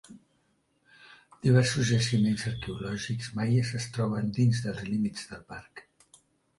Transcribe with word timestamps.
Diversos 1.47 1.85
jaciments 1.91 2.47
arqueològics 2.53 3.31
maies 3.39 3.77
es 3.83 3.89
troben 3.99 4.35
dins 4.43 4.67
dels 4.69 4.85
límits 4.93 5.33
del 5.33 5.49
parc. 5.57 5.89